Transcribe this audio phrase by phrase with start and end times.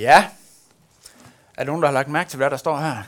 [0.00, 0.28] Ja.
[1.54, 3.02] Er der nogen, der har lagt mærke til, hvad der står her?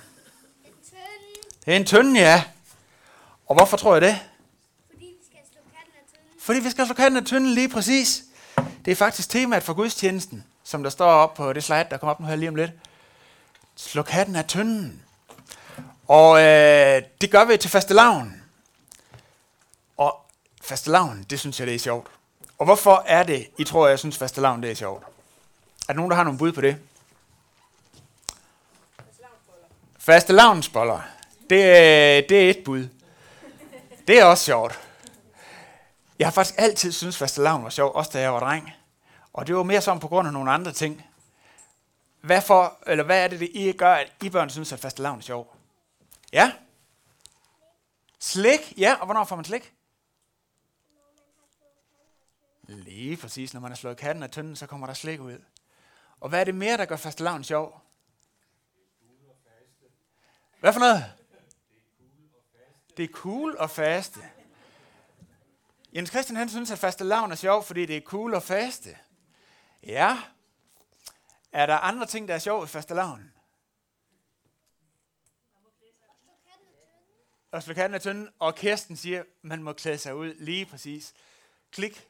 [1.65, 2.45] Det er en tynde, ja.
[3.47, 4.19] Og hvorfor tror jeg det?
[4.91, 6.41] Fordi vi skal slå katten af tynden.
[6.41, 8.23] Fordi vi skal slå katten af tynden lige præcis.
[8.85, 12.15] Det er faktisk temaet for gudstjenesten, som der står op på det slide, der kommer
[12.15, 12.71] op nu her lige om lidt.
[13.77, 15.03] Slå katten af tynden.
[16.09, 18.43] Og øh, det gør vi til fastelavn.
[19.97, 20.17] Og
[20.63, 22.07] fastelavn, det synes jeg, det er sjovt.
[22.59, 25.05] Og hvorfor er det, I tror, jeg synes, fastelavn det er sjovt?
[25.93, 26.81] Er der nogen, der har nogle bud på det?
[29.99, 31.01] Faste lavnsboller.
[31.51, 32.89] Det, er- det er et bud.
[34.09, 34.81] Det er også sjovt.
[36.19, 38.73] Jeg har faktisk altid syntes, fastelavn var sjov, også da jeg var dreng.
[39.33, 41.07] Og det var mere sådan på grund af nogle andre ting.
[42.21, 45.19] Hvad, for, eller hvad er det, det I gør, at I børn synes, at fastelavn
[45.19, 45.57] er sjov?
[46.33, 46.53] Ja?
[48.21, 48.73] Slik?
[48.79, 49.73] Ja, og hvornår får man slik?
[52.69, 55.39] Lige præcis, når man har slået katten af tynden, så kommer der slik ud.
[56.23, 57.81] Og hvad er det mere, der gør fastelavn sjov?
[60.61, 61.05] Hvad for noget?
[62.97, 64.21] Det er cool og faste.
[65.95, 68.99] Jens Christian han synes, at faste lavn er sjov, fordi det er cool og faste.
[69.83, 70.19] Ja.
[71.53, 73.33] Er der andre ting, der er sjov i faste lavn?
[77.51, 81.15] Og slå katten af tynden, og Kirsten siger, man må klæde sig ud lige præcis.
[81.71, 82.09] Klik.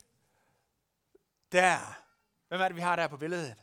[1.52, 2.02] Der.
[2.48, 3.56] Hvem er det, vi har der på billedet?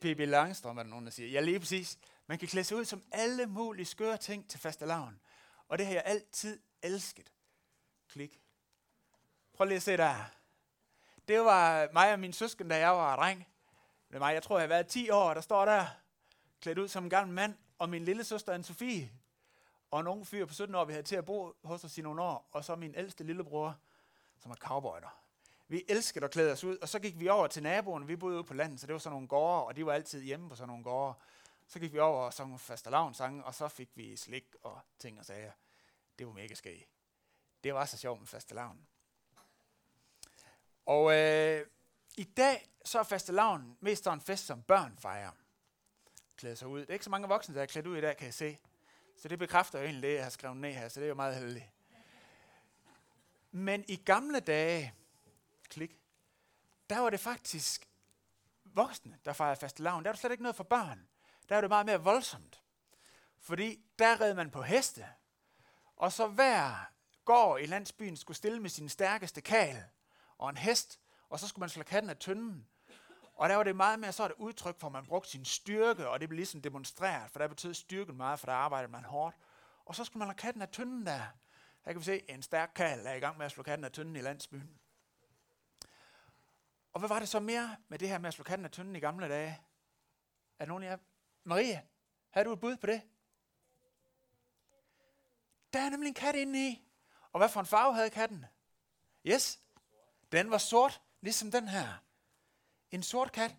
[0.00, 1.28] Pippi Langstrøm er der nogen, der siger.
[1.28, 1.98] Ja, lige præcis.
[2.26, 5.20] Man kan klæde sig ud som alle mulige skøre ting til fastelavn.
[5.68, 7.32] Og det har jeg altid elsket.
[8.08, 8.40] Klik.
[9.54, 10.14] Prøv lige at se der.
[11.28, 13.46] Det var mig og min søsken, da jeg var dreng.
[14.08, 15.86] Det er mig, jeg tror, jeg har været 10 år, der står der,
[16.60, 19.12] klædt ud som en gammel mand, og min lille søster anne Sofie,
[19.90, 22.02] og en ung fyr på 17 år, vi havde til at bo hos os i
[22.02, 23.76] nogle år, og så min ældste lillebror,
[24.38, 25.19] som er cowboyder.
[25.70, 28.36] Vi elskede at klæde os ud, og så gik vi over til naboen, vi boede
[28.36, 30.54] ude på landet, så det var sådan nogle gårde, og de var altid hjemme på
[30.56, 31.14] sådan nogle gårde.
[31.66, 35.24] Så gik vi over og sang fastelavnsange, og så fik vi slik og ting og
[35.24, 35.52] sager.
[36.18, 36.88] Det var mega skægt.
[37.64, 38.86] Det var så sjovt med fastelavn.
[40.86, 41.66] Og øh,
[42.16, 45.30] i dag så er fastelavn mest en fest, som børn fejrer.
[46.36, 46.80] Klæder sig ud.
[46.80, 48.58] Det er ikke så mange voksne, der er klædt ud i dag, kan jeg se.
[49.16, 51.14] Så det bekræfter jo egentlig det, jeg har skrevet ned her, så det er jo
[51.14, 51.64] meget heldigt.
[53.50, 54.94] Men i gamle dage,
[55.70, 55.98] klik,
[56.90, 57.88] der var det faktisk
[58.64, 60.04] voksne, der fejrede fastelavn.
[60.04, 61.08] Der var det slet ikke noget for børn.
[61.48, 62.62] Der var det meget mere voldsomt.
[63.38, 65.06] Fordi der red man på heste,
[65.96, 66.90] og så hver
[67.24, 69.84] gård i landsbyen skulle stille med sin stærkeste kal
[70.38, 72.66] og en hest, og så skulle man slå katten af tynden.
[73.34, 76.08] Og der var det meget mere så et udtryk for, at man brugte sin styrke,
[76.08, 79.36] og det blev ligesom demonstreret, for der betød styrken meget, for der arbejdede man hårdt.
[79.84, 81.22] Og så skulle man lade katten af tynden der.
[81.84, 83.92] Her kan vi se, en stærk kal er i gang med at slå katten af
[83.92, 84.78] tynden i landsbyen.
[86.92, 88.96] Og hvad var det så mere med det her med at slå katten af tynden
[88.96, 89.60] i gamle dage?
[90.58, 90.98] Er der nogen af jer?
[91.44, 91.82] Maria,
[92.30, 93.02] har du et bud på det?
[95.72, 96.82] Der er nemlig en kat inde i.
[97.32, 98.44] Og hvad for en farve havde katten?
[99.26, 99.60] Yes,
[100.32, 102.02] den var sort, ligesom den her.
[102.90, 103.54] En sort kat.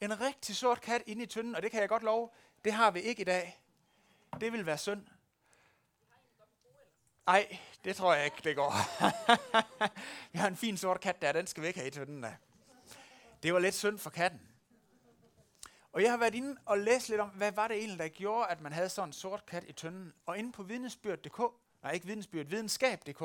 [0.00, 2.30] En rigtig sort kat inde i tynden, og det kan jeg godt love,
[2.64, 3.62] det har vi ikke i dag.
[4.40, 5.06] Det vil være synd.
[7.26, 8.72] Nej, det tror jeg ikke, det går.
[10.32, 12.32] vi har en fin sort kat der, den skal vi ikke have i tynden der.
[13.42, 14.40] Det var lidt synd for katten.
[15.92, 18.46] Og jeg har været inde og læst lidt om, hvad var det egentlig, der gjorde,
[18.46, 20.12] at man havde sådan en sort kat i tønden.
[20.26, 21.40] Og inde på vidnesbyrd.dk,
[21.82, 23.22] nej ikke vidnesbyrd, videnskab.dk.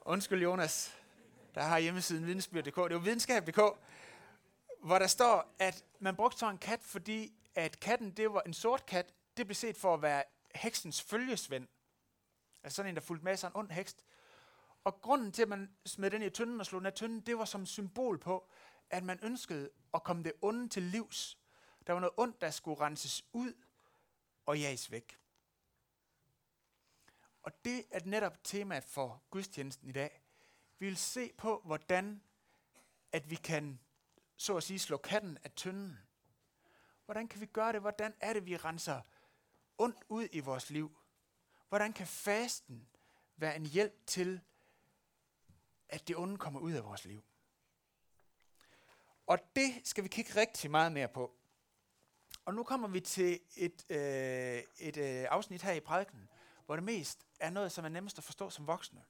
[0.00, 0.94] Undskyld Jonas,
[1.54, 2.76] der har hjemmesiden vidnesbyrd.dk.
[2.76, 3.60] Det var videnskab.dk,
[4.82, 8.54] hvor der står, at man brugte sådan en kat, fordi at katten, det var en
[8.54, 10.22] sort kat, det blev set for at være
[10.54, 11.66] heksens følgesvend.
[12.62, 14.04] Altså sådan en, der fulgte med sig en ond hekst.
[14.84, 17.38] Og grunden til, at man smed den i tynden og slog den af tynden, det
[17.38, 18.48] var som symbol på,
[18.90, 21.38] at man ønskede at komme det onde til livs.
[21.86, 23.54] Der var noget ondt, der skulle renses ud
[24.46, 25.18] og jages væk.
[27.42, 30.22] Og det er netop temaet for gudstjenesten i dag.
[30.78, 32.22] Vi vil se på, hvordan
[33.12, 33.80] at vi kan,
[34.36, 35.98] så at sige, slå katten af tynden.
[37.04, 37.80] Hvordan kan vi gøre det?
[37.80, 39.00] Hvordan er det, vi renser
[39.78, 40.98] ondt ud i vores liv?
[41.68, 42.88] Hvordan kan fasten
[43.36, 44.40] være en hjælp til,
[45.88, 47.22] at det onde kommer ud af vores liv?
[49.26, 51.32] Og det skal vi kigge rigtig meget mere på.
[52.44, 56.28] Og nu kommer vi til et, øh, et øh, afsnit her i prædiken,
[56.66, 59.04] hvor det mest er noget, som er nemmest at forstå som voksne.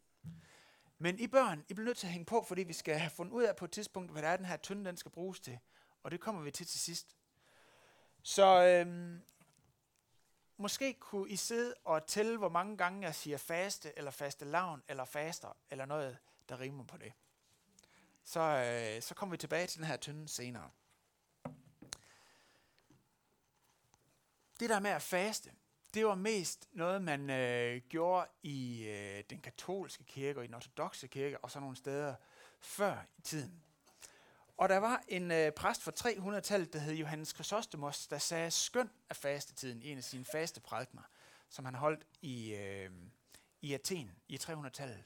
[0.98, 3.32] Men I børn, I bliver nødt til at hænge på, fordi vi skal have fundet
[3.32, 5.58] ud af på et tidspunkt, hvad der er, den her tynde, den skal bruges til.
[6.02, 7.16] Og det kommer vi til til sidst.
[8.22, 9.22] Så øhm,
[10.56, 14.82] måske kunne I sidde og tælle, hvor mange gange jeg siger faste, eller faste lavn,
[14.88, 16.18] eller faster, eller noget,
[16.48, 17.12] der rimer på det.
[18.24, 20.70] så, øh, så kommer vi tilbage til den her tynde senere.
[24.60, 25.50] Det der med at faste,
[25.94, 30.54] det var mest noget, man øh, gjorde i øh, den katolske kirke og i den
[30.54, 32.14] ortodoxe kirke og så nogle steder
[32.60, 33.62] før i tiden.
[34.56, 38.90] Og der var en øh, præst fra 300-tallet, der hed Johannes Chrysostomos, der sagde skøn
[39.10, 41.02] af fastetiden i en af sine faste prædikner,
[41.48, 42.90] som han holdt i, øh,
[43.60, 45.04] i Athen i 300-tallet.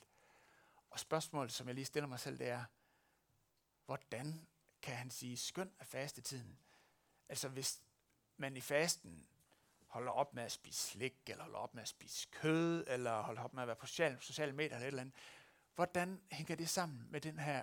[0.99, 2.65] Og spørgsmålet, som jeg lige stiller mig selv, det er,
[3.87, 4.47] hvordan
[4.83, 6.59] kan han sige skøn af fastetiden?
[7.29, 7.83] Altså hvis
[8.37, 9.27] man i fasten
[9.87, 13.43] holder op med at spise slik, eller holder op med at spise kød, eller holder
[13.43, 15.15] op med at være på social, sociale medier eller et eller andet.
[15.75, 17.63] Hvordan hænger det sammen med den her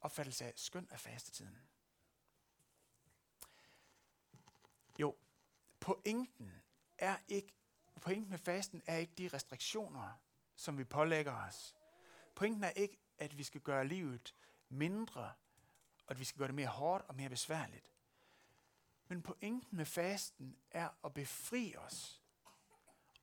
[0.00, 1.58] opfattelse af skøn af fastetiden?
[4.98, 5.16] Jo,
[5.80, 6.62] pointen
[6.98, 7.54] er ikke,
[8.00, 10.12] pointen med fasten er ikke de restriktioner,
[10.56, 11.74] som vi pålægger os.
[12.38, 14.34] Pointen er ikke, at vi skal gøre livet
[14.68, 15.22] mindre,
[16.06, 17.92] og at vi skal gøre det mere hårdt og mere besværligt.
[19.08, 22.22] Men pointen med fasten er at befri os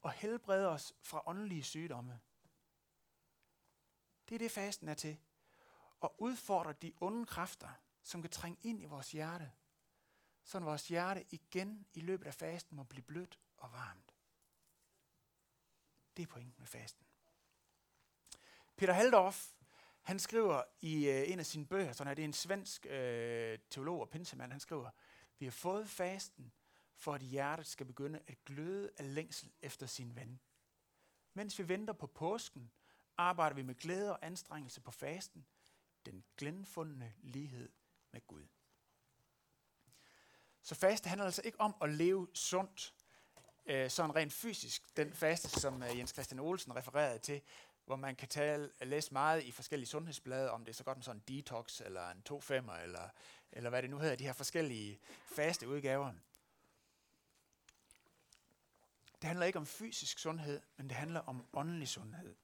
[0.02, 2.20] og helbrede os fra åndelige sygdomme.
[4.30, 5.20] Det er det, fasten er til.
[6.00, 7.70] Og udfordre de onde kræfter,
[8.04, 9.52] som kan trænge ind i vores hjerte,
[10.44, 14.16] så vores hjerte igen i løbet af fasten må blive blødt og varmt.
[16.18, 17.05] Det er pointen med fasten.
[18.77, 19.48] Peter Haldorf,
[20.01, 23.60] han skriver i øh, en af sine bøger, sådan her, det er en svensk øh,
[23.69, 24.89] teolog og pinsemand, han skriver,
[25.39, 26.54] vi har fået fasten,
[26.95, 30.39] for at hjertet skal begynde at gløde af længsel efter sin ven.
[31.33, 32.72] Mens vi venter på påsken,
[33.18, 35.45] arbejder vi med glæde og anstrengelse på fasten,
[36.06, 37.69] den genfundne lighed
[38.12, 38.48] med Gud.
[40.62, 42.94] Så faste handler altså ikke om at leve sundt,
[43.66, 44.98] øh, sådan rent fysisk.
[44.98, 47.42] Den faste, som øh, Jens Christian Olsen refererede til,
[47.86, 51.04] hvor man kan tale, læse meget i forskellige sundhedsblade, om det er så godt med
[51.04, 53.10] sådan en detox, eller en 2 5 eller,
[53.52, 56.14] eller hvad det nu hedder, de her forskellige faste udgaver.
[59.22, 62.36] Det handler ikke om fysisk sundhed, men det handler om åndelig sundhed.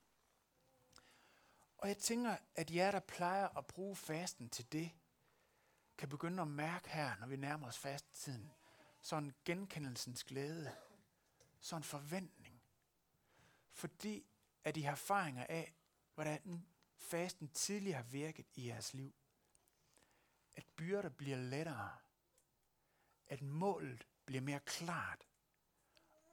[1.78, 4.92] Og jeg tænker, at jer, der plejer at bruge fasten til det,
[5.98, 8.52] kan begynde at mærke her, når vi nærmer os fasttiden,
[9.02, 10.72] sådan genkendelsens glæde,
[11.60, 12.62] sådan forventning.
[13.72, 14.26] Fordi
[14.64, 15.74] at I har erfaringer af,
[16.14, 16.68] hvordan
[16.98, 19.16] fasten tidligere har virket i jeres liv.
[20.56, 21.98] At byrder bliver lettere.
[23.28, 25.28] At målet bliver mere klart.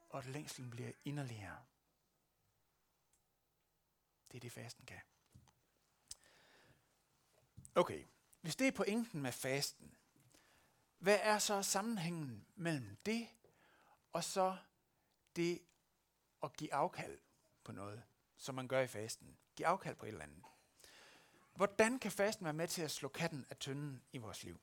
[0.09, 1.65] Og at længslen bliver inderligere.
[4.31, 5.01] Det er det, fasten kan.
[7.75, 8.05] Okay,
[8.41, 9.97] hvis det er pointen med fasten,
[10.97, 13.27] hvad er så sammenhængen mellem det
[14.13, 14.57] og så
[15.35, 15.61] det
[16.43, 17.19] at give afkald
[17.63, 18.03] på noget?
[18.39, 19.37] Som man gør i fasten.
[19.55, 20.43] Giv afkald på et eller andet.
[21.55, 24.59] Hvordan kan fasten være med til at slå katten af tynden i vores liv?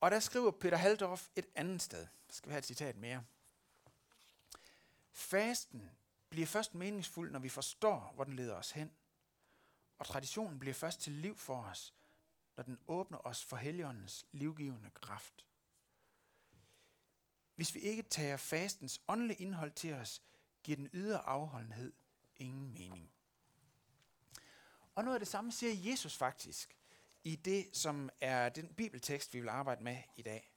[0.00, 2.06] Og der skriver Peter Haldorf et andet sted.
[2.30, 3.24] Skal vi have et citat mere.
[5.12, 5.90] Fasten
[6.28, 8.92] bliver først meningsfuld, når vi forstår, hvor den leder os hen.
[9.98, 11.94] Og traditionen bliver først til liv for os,
[12.56, 15.46] når den åbner os for Helligåndens livgivende kraft.
[17.54, 20.22] Hvis vi ikke tager fastens åndelige indhold til os,
[20.62, 21.92] giver den ydre afholdenhed
[22.36, 23.12] ingen mening.
[24.94, 26.76] Og noget af det samme siger Jesus faktisk
[27.24, 30.52] i det, som er den bibeltekst, vi vil arbejde med i dag.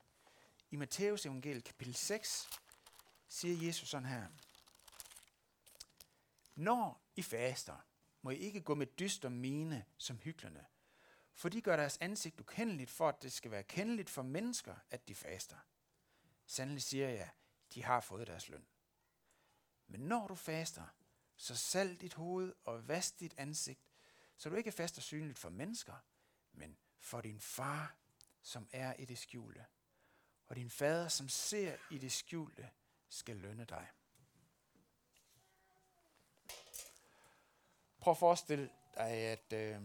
[0.71, 2.49] I Matteus evangeliet kapitel 6
[3.27, 4.27] siger Jesus sådan her.
[6.55, 7.77] Når I faster,
[8.21, 10.65] må I ikke gå med dyster mine som hyklerne,
[11.33, 15.07] for de gør deres ansigt ukendeligt, for at det skal være kendeligt for mennesker, at
[15.07, 15.57] de faster.
[16.45, 17.29] Sandelig siger jeg,
[17.73, 18.65] de har fået deres løn.
[19.87, 20.83] Men når du faster,
[21.35, 23.79] så salg dit hoved og vask dit ansigt,
[24.37, 25.95] så du ikke faster synligt for mennesker,
[26.53, 27.95] men for din far,
[28.41, 29.65] som er i det skjulte.
[30.47, 32.69] Og din fader, som ser i det skjulte,
[33.09, 33.87] skal lønne dig.
[37.99, 39.81] Prøv at forestille dig, at øh,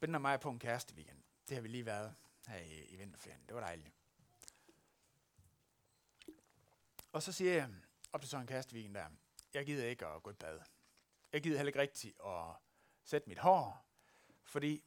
[0.00, 1.22] Ben og mig er på en kæreste weekend.
[1.48, 2.14] Det har vi lige været
[2.46, 3.42] her i, i vinterferien.
[3.46, 3.94] Det var dejligt.
[7.12, 7.70] Og så siger jeg
[8.12, 9.08] op til sådan en kæreste weekend der,
[9.54, 10.60] jeg gider ikke at gå i bad.
[11.32, 12.44] Jeg gider heller ikke rigtigt at
[13.04, 13.84] sætte mit hår,
[14.44, 14.84] fordi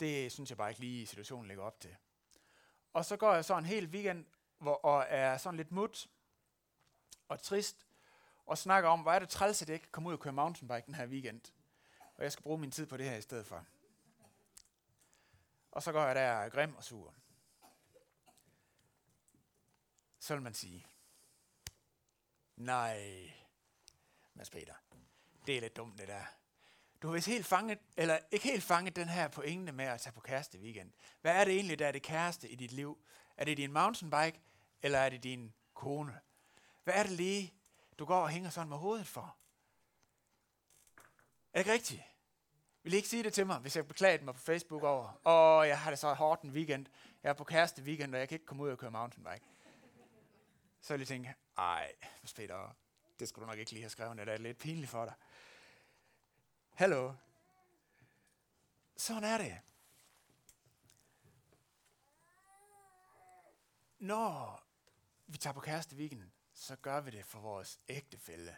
[0.00, 1.96] det synes jeg bare ikke lige situationen ligger op til.
[2.92, 4.26] Og så går jeg så en hel weekend,
[4.58, 6.08] hvor og er sådan lidt mut
[7.28, 7.86] og trist,
[8.46, 10.32] og snakker om, hvor er det træls, at jeg ikke kan komme ud og køre
[10.32, 11.40] mountainbike den her weekend.
[12.14, 13.66] Og jeg skal bruge min tid på det her i stedet for.
[15.70, 17.14] Og så går jeg der grim og sur.
[20.18, 20.86] Så vil man sige,
[22.56, 23.41] nej,
[24.34, 24.74] Mads Peter.
[25.46, 26.24] Det er lidt dumt, det der.
[27.02, 30.12] Du har vist helt fanget, eller ikke helt fanget den her pointe med at tage
[30.12, 30.92] på kæreste weekend.
[31.20, 33.04] Hvad er det egentlig, der er det kæreste i dit liv?
[33.36, 34.40] Er det din mountainbike,
[34.82, 36.20] eller er det din kone?
[36.84, 37.54] Hvad er det lige,
[37.98, 39.36] du går og hænger sådan med hovedet for?
[41.52, 42.02] Er det ikke rigtigt?
[42.82, 45.68] Vil I ikke sige det til mig, hvis jeg beklager mig på Facebook over, og
[45.68, 46.86] jeg har det så hårdt en weekend,
[47.22, 49.44] jeg er på kæreste weekend, og jeg kan ikke komme ud og køre mountainbike.
[50.80, 51.92] Så vil jeg tænke, ej,
[52.36, 52.76] Peter,
[53.22, 55.14] det skulle du nok ikke lige have skrevet, det er lidt pinligt for dig.
[56.72, 57.14] Hallo.
[58.96, 59.60] Sådan er det.
[63.98, 64.62] Når
[65.26, 68.56] vi tager på kæreste weekend, så gør vi det for vores ægtefælle.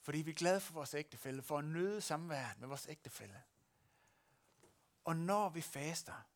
[0.00, 3.42] Fordi vi er glade for vores ægtefælle, for at nøde samværet med vores ægtefælle.
[5.04, 6.26] Og når vi faster,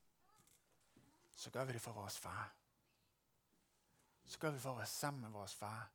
[1.34, 2.54] så gør vi det for vores far.
[4.26, 5.90] Så gør vi det for at være sammen med vores far.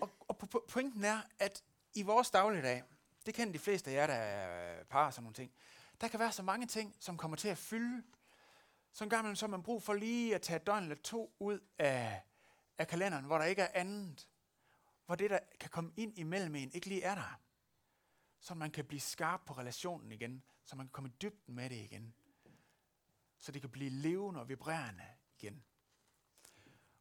[0.00, 2.82] Og, og pointen er, at i vores dagligdag,
[3.26, 5.52] det kender de fleste af jer, der er par og sådan nogle ting,
[6.00, 8.02] der kan være så mange ting, som kommer til at fylde.
[8.92, 11.60] Så en gang så man brug for lige at tage et døgn eller to ud
[11.78, 12.22] af,
[12.78, 14.28] af kalenderen, hvor der ikke er andet.
[15.06, 17.40] Hvor det, der kan komme ind imellem en, ikke lige er der.
[18.40, 21.70] Så man kan blive skarp på relationen igen, så man kan komme i dybden med
[21.70, 22.14] det igen.
[23.38, 25.04] Så det kan blive levende og vibrerende
[25.38, 25.64] igen.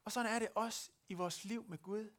[0.03, 2.11] Og sådan er det også i vores liv med Gud.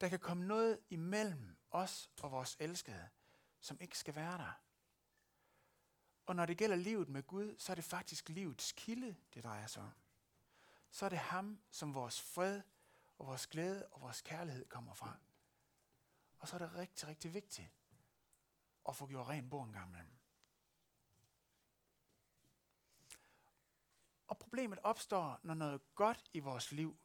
[0.00, 3.08] Der kan komme noget imellem os og vores elskede,
[3.60, 4.52] som ikke skal være der.
[6.26, 9.66] Og når det gælder livet med Gud, så er det faktisk livets kilde, det drejer
[9.66, 9.92] sig om.
[10.90, 12.62] Så er det ham, som vores fred
[13.18, 15.18] og vores glæde og vores kærlighed kommer fra.
[16.38, 17.70] Og så er det rigtig, rigtig vigtigt
[18.88, 20.18] at få gjort ren bord en gang imellem.
[24.26, 26.98] Og problemet opstår, når noget godt i vores liv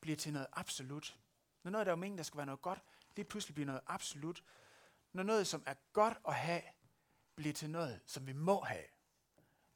[0.00, 1.18] bliver til noget absolut.
[1.62, 2.82] Når noget, der er meningen, der skal være noget godt,
[3.16, 4.44] lige pludselig bliver noget absolut.
[5.12, 6.62] Når noget, som er godt at have,
[7.34, 8.84] bliver til noget, som vi må have.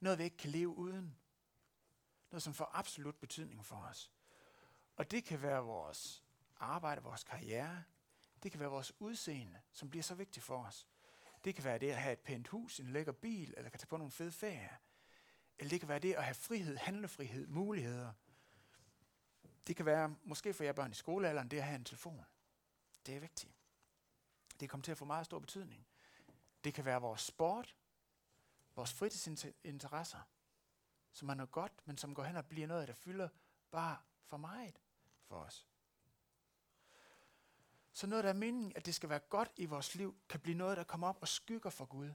[0.01, 1.17] Noget, vi ikke kan leve uden.
[2.31, 4.11] Noget, som får absolut betydning for os.
[4.97, 6.25] Og det kan være vores
[6.57, 7.85] arbejde, vores karriere.
[8.43, 10.87] Det kan være vores udseende, som bliver så vigtigt for os.
[11.45, 13.87] Det kan være det at have et pænt hus, en lækker bil, eller kan tage
[13.87, 14.75] på nogle fede ferier.
[15.59, 18.13] Eller det kan være det at have frihed, handlefrihed, muligheder.
[19.67, 22.25] Det kan være, måske for jer børn i skolealderen, det at have en telefon.
[23.07, 23.53] Det er vigtigt.
[24.61, 25.87] Det kommer til at få meget stor betydning.
[26.65, 27.77] Det kan være vores sport,
[28.77, 30.29] vores fritidsinteresser,
[31.13, 33.29] som er noget godt, men som går hen og bliver noget, der fylder
[33.71, 34.81] bare for meget
[35.23, 35.67] for os.
[37.93, 40.57] Så noget, der er meningen, at det skal være godt i vores liv, kan blive
[40.57, 42.13] noget, der kommer op og skygger for Gud.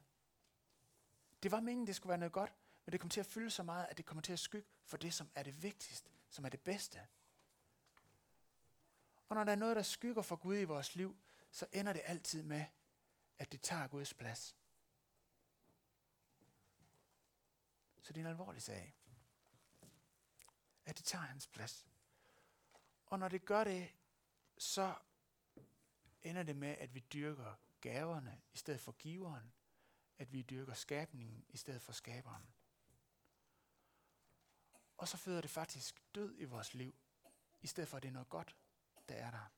[1.44, 2.54] Det var meningen, det skulle være noget godt,
[2.86, 4.98] men det kommer til at fylde så meget, at det kommer til at skygge for
[4.98, 7.08] det, som er det vigtigste, som er det bedste.
[9.30, 11.18] Og når der er noget, der skygger for Gud i vores liv,
[11.52, 12.66] så ender det altid med,
[13.40, 14.58] at det tager Guds plads.
[18.02, 18.96] Så det er en alvorlig sag.
[20.86, 21.88] At det tager hans plads.
[23.06, 23.92] Og når det gør det,
[24.58, 24.96] så
[26.22, 29.54] ender det med, at vi dyrker gaverne i stedet for giveren.
[30.18, 32.44] At vi dyrker skabningen i stedet for skaberen.
[34.98, 36.96] Og så føder det faktisk død i vores liv,
[37.62, 38.56] i stedet for at det er noget godt,
[39.10, 39.52] der er der.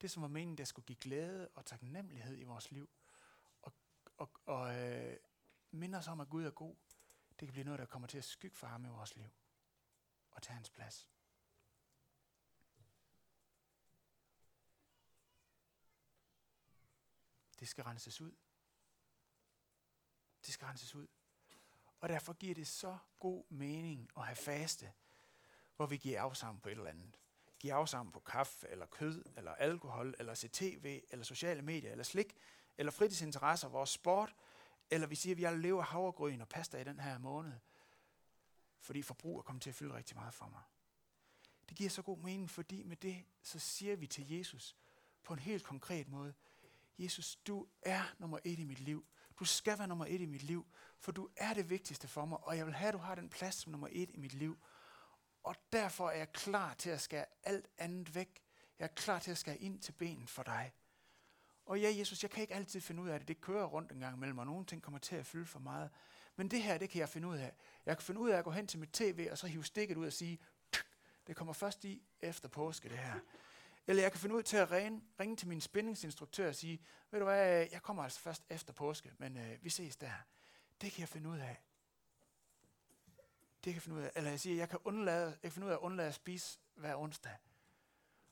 [0.00, 2.90] Det, som var meningen, der skulle give glæde og taknemmelighed i vores liv,
[3.62, 3.72] og,
[4.16, 5.16] og, og øh,
[5.70, 6.76] minde os om, at Gud er god,
[7.30, 9.30] det kan blive noget, der kommer til at skygge for ham i vores liv,
[10.30, 11.08] og tage hans plads.
[17.60, 18.32] Det skal renses ud.
[20.46, 21.06] Det skal renses ud.
[22.00, 24.92] Og derfor giver det så god mening at have faste,
[25.78, 27.18] hvor vi giver afsavn på et eller andet.
[27.58, 32.04] Giver afsavn på kaffe, eller kød, eller alkohol, eller se tv, eller sociale medier, eller
[32.04, 32.36] slik,
[32.78, 34.34] eller fritidsinteresser, vores sport,
[34.90, 37.52] eller vi siger, at vi alle lever havregryn og pasta i den her måned,
[38.80, 40.62] fordi forbrug er kommet til at fylde rigtig meget for mig.
[41.68, 44.76] Det giver så god mening, fordi med det, så siger vi til Jesus
[45.24, 46.34] på en helt konkret måde,
[46.98, 49.06] Jesus, du er nummer et i mit liv.
[49.38, 50.66] Du skal være nummer et i mit liv,
[50.98, 53.28] for du er det vigtigste for mig, og jeg vil have, at du har den
[53.28, 54.58] plads som nummer et i mit liv.
[55.48, 58.42] Og derfor er jeg klar til at skære alt andet væk.
[58.78, 60.72] Jeg er klar til at skære ind til benen for dig.
[61.66, 63.28] Og ja, Jesus, jeg kan ikke altid finde ud af det.
[63.28, 65.90] Det kører rundt en gang imellem, og nogle ting kommer til at fylde for meget.
[66.36, 67.52] Men det her, det kan jeg finde ud af.
[67.86, 69.96] Jeg kan finde ud af at gå hen til mit tv, og så hive stikket
[69.96, 70.38] ud og sige,
[71.26, 73.20] det kommer først i efter påske, det her.
[73.86, 77.18] Eller jeg kan finde ud til at ringe, ringe til min spændingsinstruktør og sige, ved
[77.18, 80.12] du hvad, jeg kommer altså først efter påske, men øh, vi ses der.
[80.80, 81.67] Det kan jeg finde ud af.
[83.68, 84.12] Det kan jeg finde ud af.
[84.14, 86.58] Eller jeg siger, jeg kan, undlade, jeg kan finde ud af at undlade at spise
[86.74, 87.36] hver onsdag.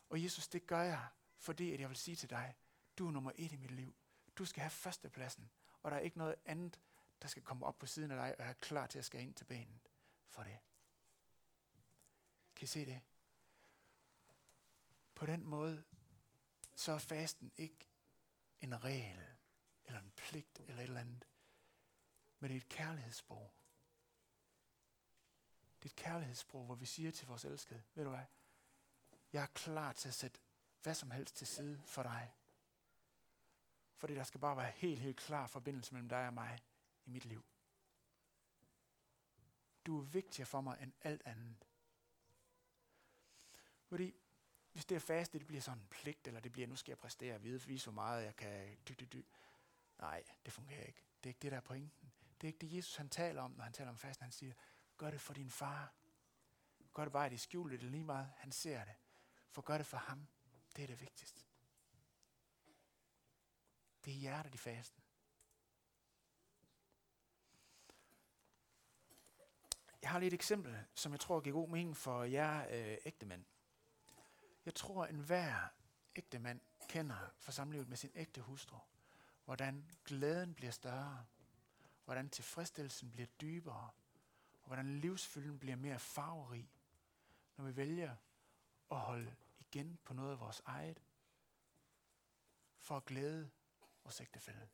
[0.08, 1.06] Og Jesus, det gør jeg,
[1.38, 2.54] fordi at jeg vil sige til dig,
[2.98, 3.94] Du er nummer et i mit liv.
[4.38, 5.50] Du skal have førstepladsen.
[5.82, 6.80] Og der er ikke noget andet,
[7.22, 9.34] der skal komme op på siden af dig og er klar til at skære ind
[9.34, 9.88] til benet
[10.28, 10.58] for det.
[12.56, 13.00] Kan I se det?
[15.14, 15.84] På den måde,
[16.74, 17.88] så er fasten ikke
[18.60, 19.22] en regel,
[19.84, 21.28] eller en pligt, eller et eller andet.
[22.40, 23.52] Men det er et kærlighedssprog.
[25.86, 28.24] Det er et kærlighedssprog, hvor vi siger til vores elskede, ved du hvad,
[29.32, 30.40] jeg er klar til at sætte
[30.82, 32.34] hvad som helst til side for dig.
[33.96, 36.58] Fordi der skal bare være helt, helt klar forbindelse mellem dig og mig
[37.04, 37.44] i mit liv.
[39.86, 41.66] Du er vigtigere for mig end alt andet.
[43.84, 44.14] Fordi
[44.72, 46.98] hvis det er fast, det bliver sådan en pligt, eller det bliver, nu skal jeg
[46.98, 48.76] præstere og vide, vise hvor meget jeg kan.
[48.88, 49.24] Dy, dy, dy.
[49.98, 51.04] Nej, det fungerer ikke.
[51.24, 52.12] Det er ikke det, der er pointen.
[52.40, 54.24] Det er ikke det, Jesus han taler om, når han taler om fasten.
[54.24, 54.52] Han siger,
[54.96, 55.94] gør det for din far.
[56.94, 58.32] Gør det bare i det skjulte, det lige meget.
[58.36, 58.94] Han ser det.
[59.50, 60.28] For gør det for ham.
[60.76, 61.44] Det er det vigtigste.
[64.04, 65.02] Det er hjertet i fasten.
[70.02, 73.26] Jeg har lige et eksempel, som jeg tror giver god mening for jer øh, ægte
[73.26, 73.44] mænd.
[74.64, 75.68] Jeg tror, enhver
[76.16, 78.78] ægtemand ægte mand kender for samlivet med sin ægte hustru,
[79.44, 81.26] hvordan glæden bliver større,
[82.04, 83.90] hvordan tilfredsstillelsen bliver dybere,
[84.66, 86.70] og hvordan livsfylden bliver mere farverig,
[87.56, 88.16] når vi vælger
[88.90, 91.02] at holde igen på noget af vores eget,
[92.78, 93.50] for at glæde
[94.04, 94.68] vores ægtefælde.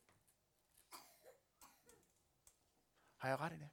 [3.17, 3.69] Har jeg ret i det?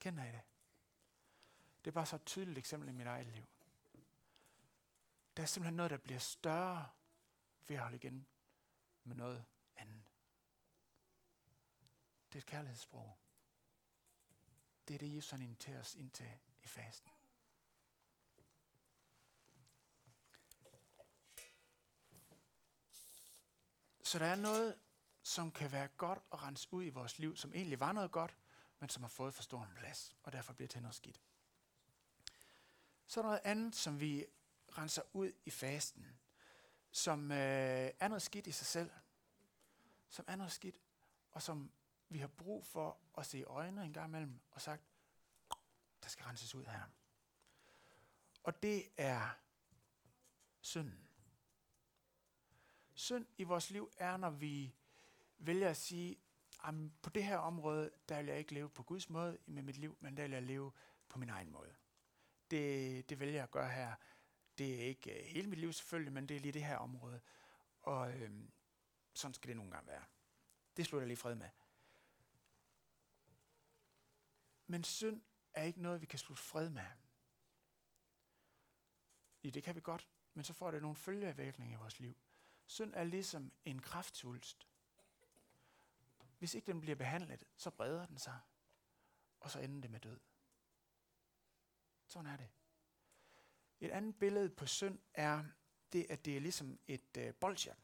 [0.00, 0.42] Kender I det?
[1.84, 3.44] Det er bare så et tydeligt eksempel i mit eget liv.
[5.36, 6.88] Der er simpelthen noget, der bliver større
[7.68, 8.26] ved at holde igen
[9.04, 9.44] med noget
[12.38, 13.18] er et kærlighedssprog.
[14.88, 16.30] Det er det, Jesus han inviterer os ind til
[16.62, 17.10] i fasten.
[24.02, 24.78] Så der er noget,
[25.22, 28.36] som kan være godt at rense ud i vores liv, som egentlig var noget godt,
[28.80, 31.20] men som har fået for stor en plads, og derfor bliver til noget skidt.
[33.06, 34.26] Så er der noget andet, som vi
[34.78, 36.18] renser ud i fasten,
[36.90, 38.90] som øh, er noget skidt i sig selv,
[40.08, 40.80] som er noget skidt,
[41.30, 41.72] og som
[42.08, 44.82] vi har brug for at se øjnene en gang imellem, og sagt,
[46.02, 46.82] der skal renses ud her.
[48.42, 49.38] Og det er
[50.60, 51.08] synden.
[52.94, 54.74] Synd i vores liv er, når vi
[55.38, 56.18] vælger at sige,
[57.02, 59.96] på det her område, der vil jeg ikke leve på Guds måde med mit liv,
[60.00, 60.72] men der vil jeg leve
[61.08, 61.74] på min egen måde.
[62.50, 63.94] Det, det vælger jeg at gøre her.
[64.58, 67.20] Det er ikke øh, hele mit liv selvfølgelig, men det er lige det her område.
[67.82, 68.50] Og øhm,
[69.14, 70.04] sådan skal det nogle gange være.
[70.76, 71.48] Det slutter jeg lige fred med.
[74.70, 75.22] Men synd
[75.54, 76.86] er ikke noget, vi kan slutte fred med.
[79.42, 82.16] I det kan vi godt, men så får det nogle følgevirkninger i vores liv.
[82.66, 84.68] Synd er ligesom en kraftsvulst.
[86.38, 88.38] Hvis ikke den bliver behandlet, så breder den sig,
[89.40, 90.20] og så ender det med død.
[92.06, 92.48] Sådan er det.
[93.80, 95.44] Et andet billede på synd er,
[95.92, 97.74] det, at det er ligesom et øh, bolsjer.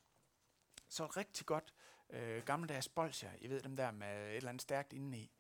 [0.88, 1.75] Så rigtig godt
[2.11, 3.33] øh, gammeldags bolsjer.
[3.40, 5.33] I ved dem der med et eller andet stærkt indeni.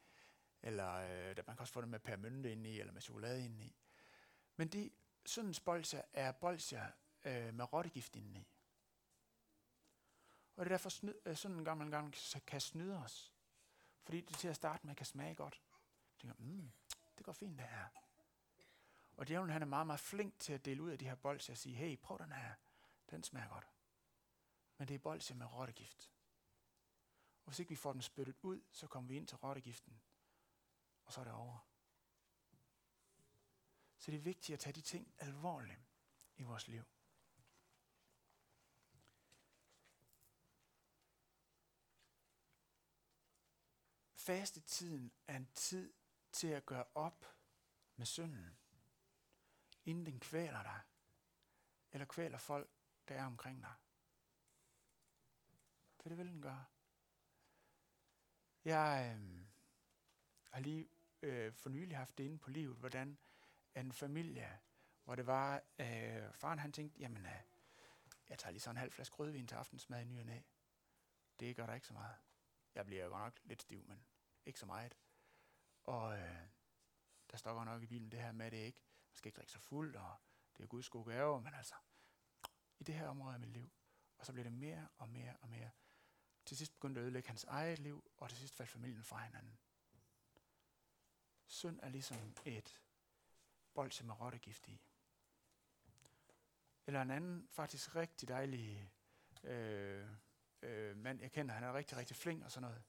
[0.66, 3.76] Eller øh, man kan også få det med permynte indeni, eller med chokolade indeni.
[4.56, 4.92] Men det,
[5.26, 6.90] sådan en bolsje er bolsjer
[7.24, 8.48] øh, med rottegift indeni.
[10.56, 12.14] Og det er derfor, snyd, øh, sådan en gammel gang
[12.46, 13.32] kan snyde os.
[14.02, 15.62] Fordi det til at starte med kan smage godt.
[16.12, 16.72] Jeg tænker, mm,
[17.18, 17.86] det går fint det her.
[19.16, 21.54] Og djævlen han er meget, meget flink til at dele ud af de her bolsjer
[21.54, 22.54] og sige, hey, prøv den her.
[23.10, 23.68] Den smager godt.
[24.78, 26.10] Men det er bolsjer med rottegift.
[27.44, 30.00] Og hvis ikke vi får den spyttet ud, så kommer vi ind til rottegiften.
[31.04, 31.58] Og så er det over.
[33.98, 35.80] Så det er vigtigt at tage de ting alvorligt
[36.36, 36.84] i vores liv.
[44.14, 45.92] Fastetiden er en tid
[46.32, 47.26] til at gøre op
[47.96, 48.58] med synden,
[49.84, 50.80] inden den kvæler dig,
[51.92, 52.70] eller kvæler folk,
[53.08, 53.74] der er omkring dig.
[56.00, 56.64] For det vil den gøre.
[58.64, 59.46] Jeg øh,
[60.50, 60.88] har lige
[61.24, 63.18] øh, for nylig haft det inde på livet, hvordan
[63.76, 64.60] en familie,
[65.04, 67.42] hvor det var, øh, faren han tænkte, jamen, øh,
[68.28, 70.40] jeg tager lige sådan en halv flaske rødvin til aftensmad i ny og næ.
[71.40, 72.16] Det gør der ikke så meget.
[72.74, 74.06] Jeg bliver jo godt nok lidt stiv, men
[74.46, 74.96] ikke så meget.
[75.84, 76.46] Og øh,
[77.30, 79.36] der står godt nok i bilen det her med, at det ikke, man skal ikke
[79.36, 80.14] drikke så fuld, og
[80.56, 81.74] det er Guds gode gave, men altså,
[82.78, 83.72] i det her område af mit liv.
[84.18, 85.70] Og så bliver det mere og mere og mere.
[86.46, 89.24] Til sidst begyndte det at ødelægge hans eget liv, og til sidst faldt familien fra
[89.24, 89.58] hinanden.
[91.54, 92.82] Synd er ligesom et
[93.74, 94.80] bolse med rottegift i.
[96.86, 98.92] Eller en anden faktisk rigtig dejlig
[99.42, 100.08] øh,
[100.62, 102.82] øh, mand, jeg kender, han er rigtig, rigtig flink og sådan noget.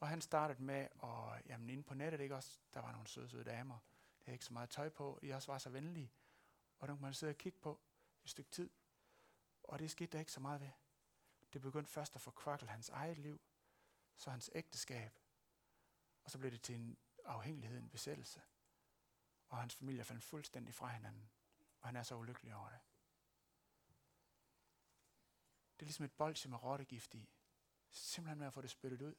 [0.00, 3.28] Og han startede med, at jamen inde på nettet, ikke også, der var nogle søde,
[3.28, 3.78] søde damer.
[4.18, 6.12] Der havde ikke så meget tøj på, de også var så venlige.
[6.78, 7.80] Og der kunne man sidde og kigge på
[8.24, 8.70] et stykke tid.
[9.62, 10.70] Og det skete der ikke så meget ved.
[11.52, 13.40] Det begyndte først at forkvakle hans eget liv,
[14.16, 15.12] så hans ægteskab.
[16.24, 16.98] Og så blev det til en
[17.30, 18.42] afhængighed, en besættelse.
[19.48, 21.30] Og hans familie fandt fuldstændig fra hinanden.
[21.80, 22.80] Og han er så ulykkelig over det.
[25.74, 27.30] Det er ligesom et bolsje med rottegift i.
[27.90, 29.14] Simpelthen med at få det spyttet ud.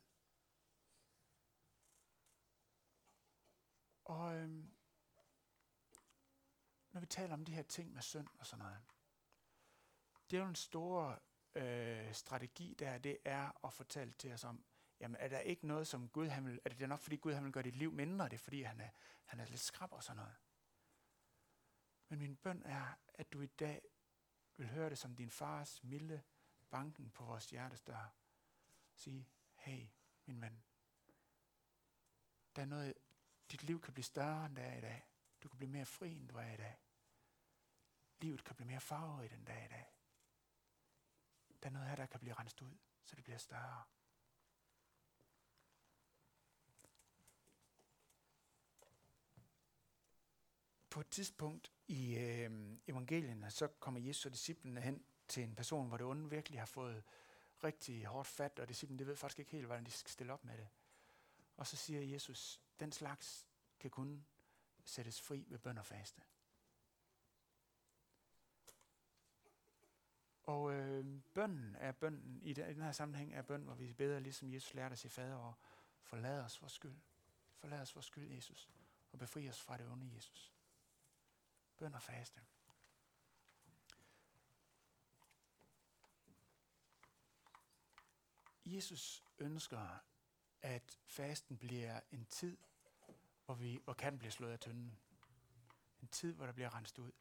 [4.04, 4.76] Og øhm,
[6.92, 8.82] når vi taler om de her ting med synd og sådan noget,
[10.30, 11.22] det er jo en stor
[11.56, 14.66] øh, strategi der, det er at fortælle til os om,
[15.02, 17.44] jamen er der ikke noget, som Gud han vil, er det nok fordi Gud han
[17.44, 18.90] vil gøre dit liv mindre, det er fordi han er,
[19.26, 20.36] han er lidt skrab og sådan noget.
[22.08, 23.82] Men min bøn er, at du i dag
[24.58, 26.24] vil høre det som din fars milde
[26.70, 28.16] banken på vores hjertes dør.
[28.96, 29.88] Sige, hey,
[30.26, 30.64] min ven,
[32.56, 32.94] der er noget,
[33.52, 35.08] dit liv kan blive større, end det er i dag.
[35.44, 36.80] Du kan blive mere fri, end du er i dag.
[38.18, 39.94] Livet kan blive mere farverigt, end det er i dag.
[41.64, 43.84] Der er noget her, der kan blive renset ud, så det bliver større.
[50.92, 55.88] På et tidspunkt i øh, evangelierne, så kommer Jesus og disciplene hen til en person,
[55.88, 57.04] hvor det onde virkelig har fået
[57.64, 60.46] rigtig hårdt fat, og disciplen det ved faktisk ikke helt, hvordan de skal stille op
[60.46, 60.68] med det.
[61.58, 63.48] Og så siger Jesus, den slags
[63.80, 64.26] kan kun
[64.86, 66.22] sættes fri ved bøn og faste.
[70.44, 73.94] Og øh, bønnen er bønnen, i den, i den her sammenhæng er bøn, hvor vi
[73.94, 75.54] beder, ligesom Jesus lærte os i fader, og
[76.02, 76.96] forlad os for skyld.
[77.56, 78.70] Forlad os for skyld, Jesus,
[79.12, 80.51] og befri os fra det onde, Jesus.
[81.82, 82.42] Bøn og faste.
[88.66, 89.98] Jesus ønsker,
[90.62, 92.58] at fasten bliver en tid,
[93.46, 95.00] hvor, vi, hvor katten bliver slået af tynden.
[96.02, 97.12] En tid, hvor der bliver renset ud.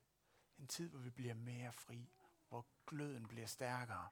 [0.59, 2.11] En tid, hvor vi bliver mere fri.
[2.49, 4.09] Hvor gløden bliver stærkere.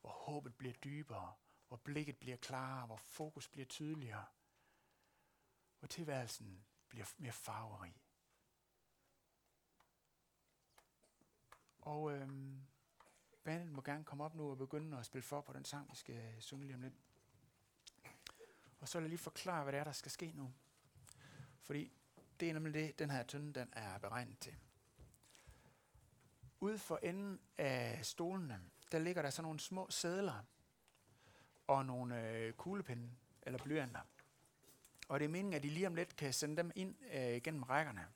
[0.00, 1.34] Hvor håbet bliver dybere.
[1.68, 2.86] Hvor blikket bliver klarere.
[2.86, 4.26] Hvor fokus bliver tydeligere.
[5.78, 8.02] Hvor tilværelsen bliver mere farverig.
[11.80, 12.60] Og øhm,
[13.44, 15.96] bandet må gerne komme op nu og begynde at spille for på den sang, vi
[15.96, 16.94] skal synge lige om lidt.
[18.80, 20.52] Og så vil jeg lige forklare, hvad det er, der skal ske nu.
[21.60, 21.92] Fordi
[22.40, 24.56] det er nemlig det, den her tønde den er beregnet til.
[26.60, 28.60] Ude for enden af stolene,
[28.92, 30.44] der ligger der sådan nogle små sædler
[31.66, 33.10] og nogle øh, kuglepinde
[33.42, 34.00] eller blyanter.
[35.08, 37.62] Og det er meningen, at I lige om lidt kan sende dem ind øh, gennem
[37.62, 38.06] rækkerne.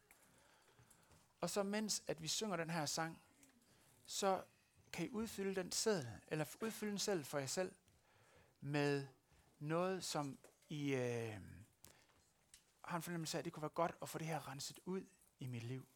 [1.40, 3.22] Og så mens at vi synger den her sang,
[4.06, 4.42] så
[4.92, 7.72] kan I udfylde den seddel, eller udfylde en seddel for jer selv,
[8.60, 9.06] med
[9.58, 10.38] noget, som
[10.68, 11.40] I øh,
[12.84, 15.04] har en fornemmelse af, at det kunne være godt at få det her renset ud
[15.38, 15.86] i mit liv.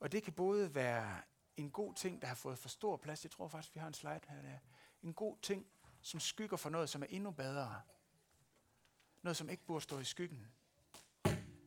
[0.00, 1.22] Og det kan både være
[1.56, 3.24] en god ting, der har fået for stor plads.
[3.24, 4.42] Jeg tror faktisk, vi har en slide her.
[4.42, 4.58] Der.
[5.02, 5.66] En god ting,
[6.00, 7.82] som skygger for noget, som er endnu bedre.
[9.22, 10.46] Noget, som ikke burde stå i skyggen.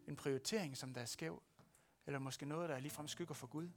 [0.08, 1.44] En prioritering, som der er skæv.
[2.06, 3.70] Eller måske noget, der er ligefrem skygger for Gud.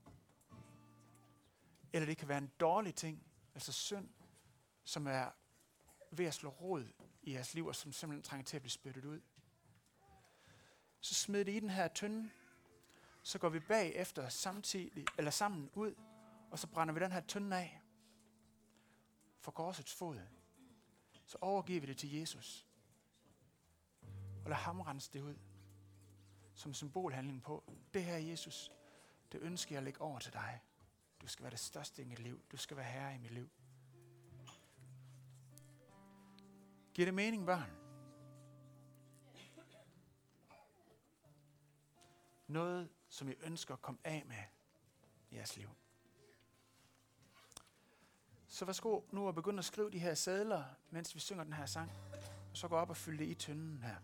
[1.96, 4.08] Eller det kan være en dårlig ting, altså synd,
[4.84, 5.30] som er
[6.10, 6.84] ved at slå rod
[7.22, 9.20] i jeres liv, og som simpelthen trænger til at blive spyttet ud.
[11.00, 12.30] Så smid det i den her tynde,
[13.22, 15.94] så går vi bagefter samtidig, eller sammen ud,
[16.50, 17.80] og så brænder vi den her tynde af
[19.40, 20.20] for korsets fod.
[21.26, 22.66] Så overgiver vi det til Jesus.
[24.44, 25.36] Og lad ham rense det ud
[26.54, 28.72] som symbolhandling på, det her Jesus,
[29.32, 30.60] det ønsker jeg at lægge over til dig.
[31.26, 32.40] Du skal være det største i mit liv.
[32.52, 33.50] Du skal være herre i mit liv.
[36.94, 37.70] Giver det mening, børn?
[42.46, 44.36] Noget, som I ønsker at komme af med
[45.30, 45.68] i jeres liv.
[48.48, 51.66] Så værsgo nu at begynde at skrive de her sædler, mens vi synger den her
[51.66, 51.90] sang.
[52.50, 53.96] Og så gå op og fylde det i tynden her.